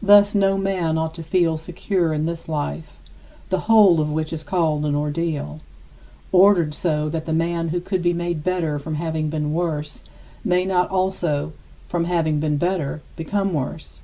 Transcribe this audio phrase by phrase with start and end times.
[0.00, 2.92] Thus no man ought to feel secure in this life,
[3.50, 5.58] the whole of which is called an ordeal,
[6.30, 10.04] ordered so that the man who could be made better from having been worse
[10.44, 11.52] may not also
[11.88, 13.98] from having been better become worse.